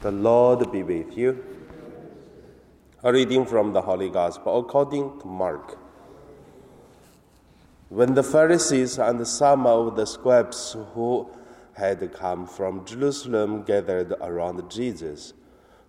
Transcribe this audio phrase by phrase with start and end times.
[0.00, 1.44] The Lord be with you.
[3.02, 5.76] A reading from the Holy Gospel according to Mark.
[7.88, 11.28] When the Pharisees and some of the scribes who
[11.72, 15.32] had come from Jerusalem gathered around Jesus,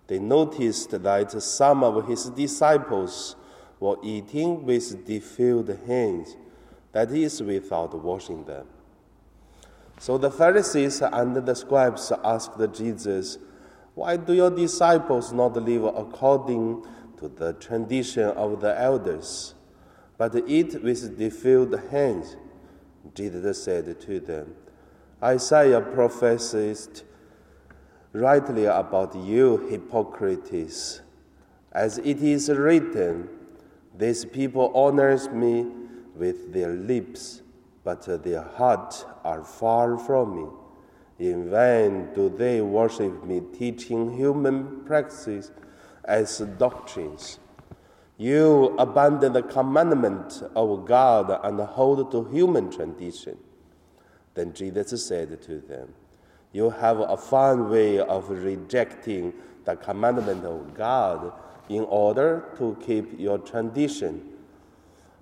[0.08, 3.36] they noticed that some of his disciples
[3.78, 6.36] were eating with defiled hands,
[6.90, 8.66] that is, without washing them.
[10.00, 13.38] So the Pharisees and the scribes asked Jesus,
[14.00, 16.86] Why do your disciples not live according
[17.18, 19.52] to the tradition of the elders,
[20.16, 22.34] but eat with defiled hands?
[23.14, 24.54] Jesus said to them,
[25.22, 27.02] Isaiah prophesied
[28.14, 31.02] rightly about you, hypocrites.
[31.70, 33.28] As it is written,
[33.94, 35.66] These people honors me
[36.16, 37.42] with their lips
[37.84, 40.48] but their hearts are far from me.
[41.20, 45.52] In vain do they worship me, teaching human practices
[46.06, 47.38] as doctrines.
[48.16, 53.36] You abandon the commandment of God and hold to human tradition.
[54.32, 55.92] Then Jesus said to them,
[56.52, 59.34] You have a fine way of rejecting
[59.66, 61.34] the commandment of God
[61.68, 64.26] in order to keep your tradition.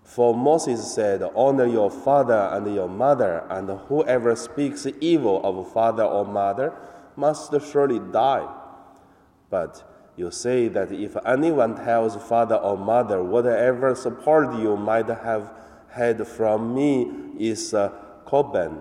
[0.09, 6.03] For Moses said, Honor your father and your mother, and whoever speaks evil of father
[6.03, 6.73] or mother
[7.15, 8.49] must surely die.
[9.51, 9.85] But
[10.17, 15.53] you say that if anyone tells father or mother, whatever support you might have
[15.91, 17.93] had from me is a
[18.25, 18.81] Corban,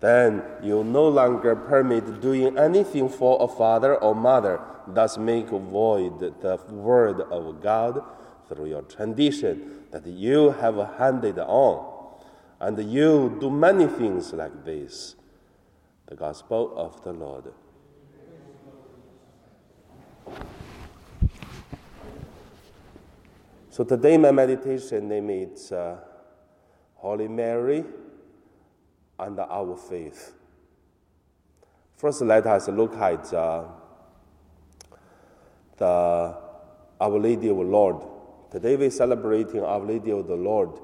[0.00, 6.20] then you no longer permit doing anything for a father or mother, thus make void
[6.20, 8.02] the word of God
[8.48, 11.96] through your tradition that you have handed on.
[12.60, 15.14] And you do many things like this.
[16.06, 17.52] The Gospel of the Lord.
[23.70, 25.98] So today my meditation name is uh,
[26.96, 27.84] Holy Mary
[29.20, 30.32] and our faith.
[31.96, 33.64] First, let us look at uh,
[35.76, 36.36] the
[37.00, 38.17] Our Lady of Lourdes
[38.50, 40.80] Today we're celebrating Our Lady of the Lourdes.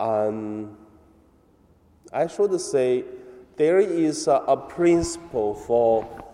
[0.00, 0.74] And
[2.10, 3.04] I should say
[3.56, 6.24] there is a, a principle for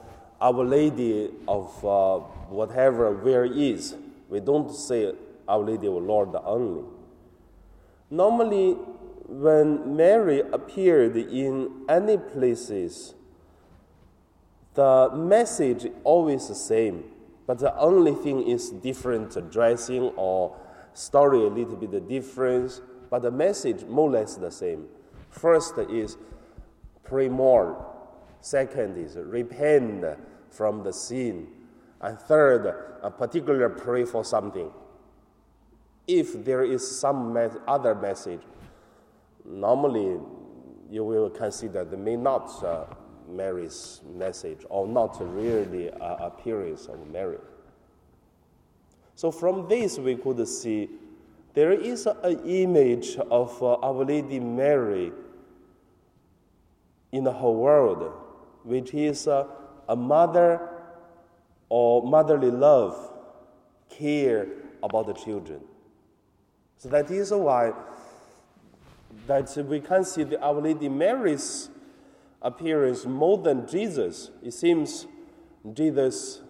[0.41, 2.19] Our Lady of uh,
[2.51, 3.97] whatever where is.
[4.29, 5.13] We don't say
[5.49, 6.85] Our Lady of the Lourdes only.
[8.11, 8.75] Normally,
[9.27, 13.15] when Mary appeared in any places,
[14.75, 17.03] the message always the same
[17.51, 20.57] but the only thing is different dressing or
[20.93, 22.81] story a little bit different,
[23.11, 24.87] but the message more or less the same.
[25.31, 26.17] First is
[27.03, 27.93] pray more.
[28.41, 30.05] Second is repent
[30.49, 31.49] from the sin.
[32.01, 32.73] And third,
[33.03, 34.71] a particular pray for something.
[36.07, 38.43] If there is some other message,
[39.45, 40.21] normally
[40.89, 42.85] you will consider the may not uh,
[43.31, 47.39] Mary's message or not really a appearance of Mary.
[49.15, 50.89] So from this we could see
[51.55, 55.13] there is an image of uh, Our Lady Mary
[57.13, 58.13] in the whole world,
[58.63, 59.47] which is uh,
[59.89, 60.69] a mother
[61.69, 63.11] or motherly love,
[63.89, 64.47] care
[64.83, 65.61] about the children.
[66.79, 67.73] So that is why
[69.27, 71.69] that we can see the Our Lady Mary's
[72.43, 74.31] appearance more than Jesus.
[74.43, 75.07] It seems
[75.73, 76.41] Jesus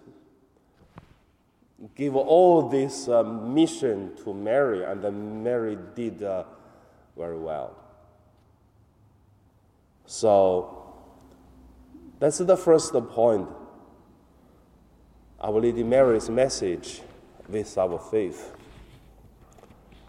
[1.94, 6.44] gave all this uh, mission to Mary, and then Mary did uh,
[7.16, 7.76] very well.
[10.06, 10.94] So
[12.18, 13.48] that's the first point.
[15.40, 17.00] Our Lady Mary's message
[17.48, 18.52] with our faith.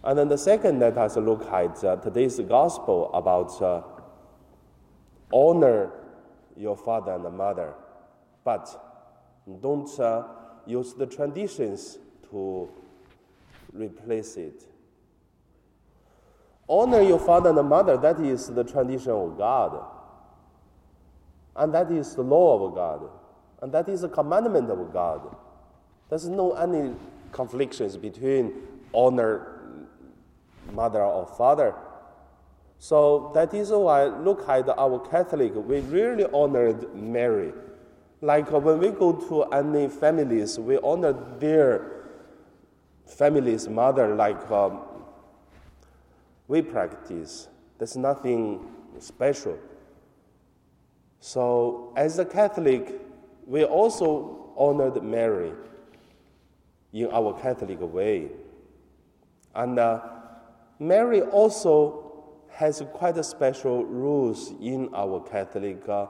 [0.04, 3.82] And then the second, let us look at uh, today's gospel about uh,
[5.34, 5.92] honor
[6.56, 7.74] your father and mother,
[8.44, 8.68] but
[9.62, 10.24] don't uh,
[10.66, 11.98] use the traditions
[12.30, 12.70] to
[13.74, 14.64] replace it.
[16.68, 19.84] Honor your father and mother, that is the tradition of God.
[21.56, 23.10] And that is the law of God.
[23.62, 25.36] And that is the commandment of God.
[26.10, 26.96] There's no any
[27.32, 28.54] conflicts between
[28.94, 29.60] honor
[30.72, 31.76] mother or father
[32.84, 37.54] so that is why look at our Catholic, we really honored Mary.
[38.22, 42.08] Like uh, when we go to any families, we honor their
[43.06, 44.80] family's mother like um,
[46.48, 47.50] we practice.
[47.78, 48.66] There's nothing
[48.98, 49.60] special.
[51.20, 53.00] So as a Catholic,
[53.46, 55.52] we also honored Mary
[56.94, 58.30] in our Catholic way.
[59.54, 60.02] And uh,
[60.80, 62.01] Mary also
[62.52, 66.08] has quite a special rules in our Catholic uh,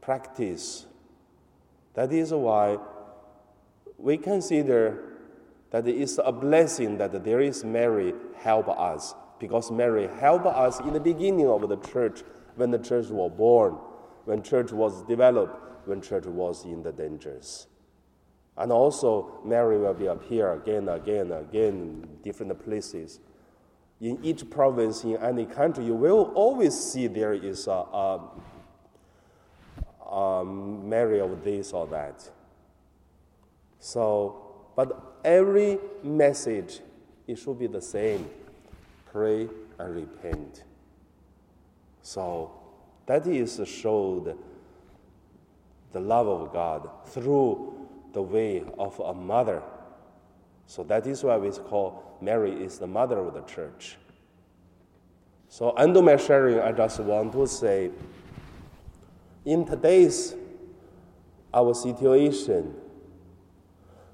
[0.00, 0.86] practice.
[1.94, 2.78] That is why
[3.98, 5.02] we consider
[5.70, 10.80] that it is a blessing that there is Mary help us, because Mary helped us
[10.80, 12.22] in the beginning of the church
[12.54, 13.72] when the church was born,
[14.24, 17.66] when church was developed, when church was in the dangers.
[18.56, 23.20] And also, Mary will be appear again, again, again in different places.
[24.00, 28.20] In each province, in any country, you will always see there is a, a,
[30.10, 32.28] a Mary of this or that.
[33.78, 34.42] So,
[34.74, 36.80] but every message,
[37.26, 38.28] it should be the same
[39.10, 39.48] pray
[39.78, 40.64] and repent.
[42.02, 42.52] So,
[43.06, 44.36] that is showed
[45.92, 49.62] the love of God through the way of a mother.
[50.66, 53.96] So that is why we call Mary is the mother of the church.
[55.48, 57.90] So under my sharing, I just want to say,
[59.44, 60.34] in today's
[61.54, 62.74] our situation,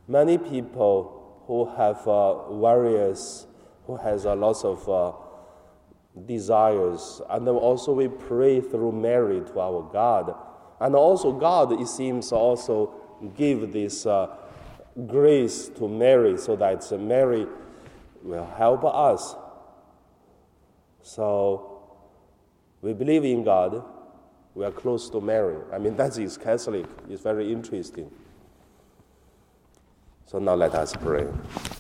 [0.06, 3.46] many people who have uh, various,
[3.86, 5.12] who has a lot of uh,
[6.26, 10.34] desires, and also we pray through Mary to our God,
[10.80, 12.94] and also God, it seems, also
[13.36, 14.36] give this uh,
[15.06, 17.46] grace to Mary so that Mary
[18.22, 19.34] will help us.
[21.02, 21.82] So
[22.80, 23.84] we believe in God.
[24.54, 25.56] We are close to Mary.
[25.72, 26.86] I mean, that is Catholic.
[27.08, 28.10] It's very interesting.
[30.26, 31.26] So now let us pray.